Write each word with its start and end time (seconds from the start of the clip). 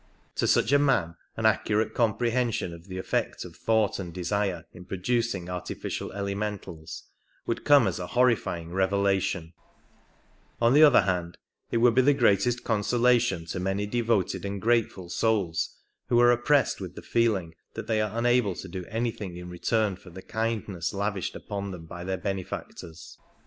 To 0.37 0.47
such 0.47 0.71
a 0.71 0.79
man 0.79 1.15
an 1.37 1.45
accurate 1.45 1.93
comprehension 1.93 2.73
of 2.73 2.87
the 2.87 2.97
effect 2.97 3.45
of 3.45 3.55
thought 3.55 3.99
and 3.99 4.11
desire 4.11 4.65
in 4.73 4.83
producing 4.85 5.47
artificial 5.47 6.11
elementals 6.13 7.03
would 7.45 7.63
come 7.63 7.85
as 7.85 7.99
a 7.99 8.07
horrifying 8.07 8.71
revelation; 8.71 9.53
on 10.59 10.73
the 10.73 10.81
other 10.81 11.01
hand, 11.03 11.37
it 11.69 11.77
would 11.77 11.93
be 11.93 12.01
the 12.01 12.15
greatest 12.15 12.63
consolation 12.63 13.45
to 13.45 13.59
many 13.59 13.85
devoted 13.85 14.43
and 14.43 14.59
grateful 14.59 15.07
souls 15.07 15.77
who 16.07 16.19
are 16.19 16.31
oppressed 16.31 16.81
with 16.81 16.95
the 16.95 17.03
feeling 17.03 17.53
that 17.75 17.85
they 17.85 18.01
are 18.01 18.17
unable 18.17 18.55
to 18.55 18.67
do 18.67 18.83
anything 18.85 19.37
in 19.37 19.49
return 19.49 19.95
for 19.95 20.09
the 20.09 20.23
kindness 20.23 20.95
lavished 20.95 21.35
upon 21.35 21.69
them 21.69 21.85
by 21.85 22.03
their 22.03 22.17
benefactoi's. 22.17 23.19